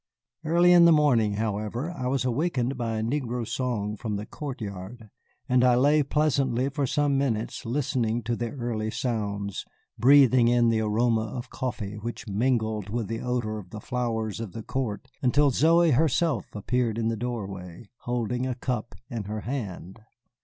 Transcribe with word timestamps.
Early 0.43 0.71
in 0.73 0.85
the 0.85 0.91
morning, 0.91 1.33
however, 1.33 1.91
I 1.91 2.07
was 2.07 2.25
awakened 2.25 2.75
by 2.75 2.97
a 2.97 3.03
negro 3.03 3.47
song 3.47 3.95
from 3.95 4.15
the 4.15 4.25
court 4.25 4.59
yard, 4.59 5.11
and 5.47 5.63
I 5.63 5.75
lay 5.75 6.01
pleasantly 6.01 6.69
for 6.69 6.87
some 6.87 7.19
minutes 7.19 7.67
listening 7.67 8.23
to 8.23 8.35
the 8.35 8.49
early 8.49 8.89
sounds, 8.89 9.63
breathing 9.99 10.47
in 10.47 10.69
the 10.69 10.81
aroma 10.81 11.25
of 11.27 11.51
coffee 11.51 11.99
which 11.99 12.27
mingled 12.27 12.89
with 12.89 13.09
the 13.09 13.19
odor 13.21 13.59
of 13.59 13.69
the 13.69 13.79
flowers 13.79 14.39
of 14.39 14.53
the 14.53 14.63
court, 14.63 15.07
until 15.21 15.51
Zoey 15.51 15.91
herself 15.93 16.47
appeared 16.55 16.97
in 16.97 17.09
the 17.09 17.15
doorway, 17.15 17.91
holding 17.97 18.47
a 18.47 18.55
cup 18.55 18.95
in 19.07 19.25
her 19.25 19.41
hand. 19.41 19.99